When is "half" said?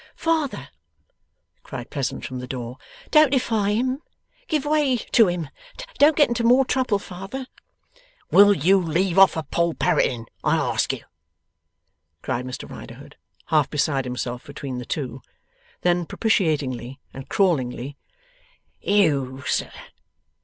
13.53-13.69